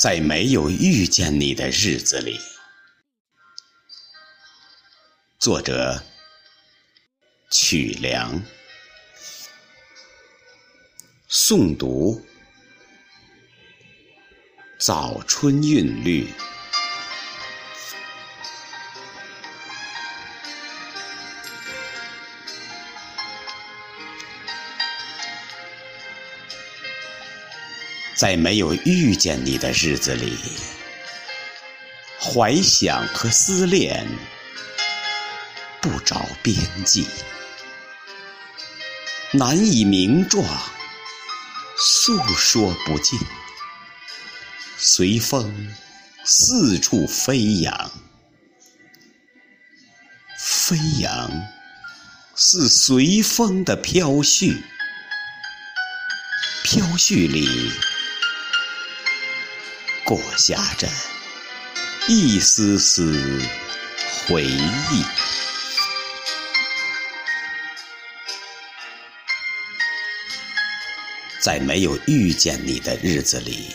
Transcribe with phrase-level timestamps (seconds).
[0.00, 2.40] 在没有遇见你的日子里，
[5.38, 6.02] 作者
[7.50, 8.42] 曲梁，
[11.28, 12.24] 诵读
[14.78, 16.26] 早春韵律。
[28.20, 30.36] 在没有遇见你的日子里，
[32.20, 34.06] 怀想和思念
[35.80, 37.06] 不着边际，
[39.32, 40.44] 难以名状，
[41.78, 43.18] 诉说不尽。
[44.76, 45.74] 随风
[46.22, 47.90] 四处飞扬，
[50.38, 51.30] 飞扬
[52.34, 54.60] 似随风的飘絮，
[56.62, 57.72] 飘絮里。
[60.10, 60.88] 裹挟着
[62.08, 63.40] 一丝丝
[64.26, 65.04] 回忆，
[71.40, 73.72] 在没有遇见你的日子里，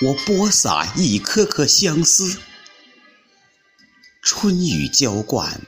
[0.00, 2.38] 我播撒一颗颗相思，
[4.22, 5.60] 春雨浇灌，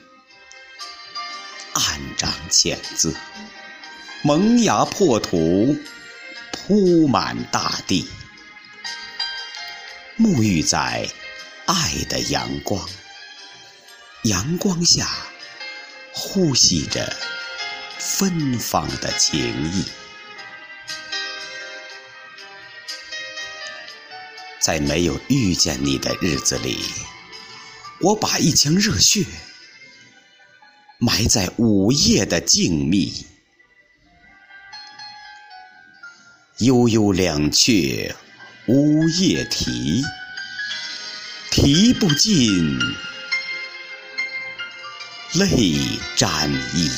[1.73, 3.15] 暗长浅字，
[4.23, 5.77] 萌芽破土，
[6.51, 8.09] 铺满大地。
[10.15, 11.09] 沐浴在
[11.65, 12.87] 爱的阳光，
[14.25, 15.09] 阳光下
[16.13, 17.11] 呼吸着
[17.97, 19.41] 芬芳的情
[19.73, 19.83] 意，
[24.59, 26.77] 在没有遇见你的日子里，
[27.99, 29.25] 我把一腔热血
[30.99, 33.25] 埋在午夜的静谧，
[36.59, 38.13] 悠悠两阙。
[38.67, 40.01] 乌夜啼，
[41.51, 42.79] 啼不尽，
[45.33, 46.89] 泪沾衣。